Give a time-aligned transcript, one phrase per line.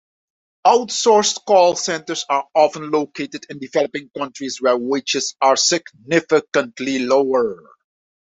[0.65, 7.61] Outsourced call centres are often located in developing countries, where wages are significantly lower.